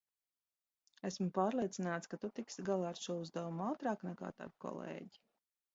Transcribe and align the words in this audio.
Esmu 1.09 1.27
pārliecināts, 1.35 2.11
ka 2.13 2.19
tu 2.23 2.31
tiksi 2.41 2.67
galā 2.71 2.89
ar 2.93 3.03
šo 3.05 3.19
uzdevumu 3.27 3.67
ātrāk, 3.71 4.07
nekā 4.11 4.35
tavi 4.41 4.57
kolēģi. 4.67 5.25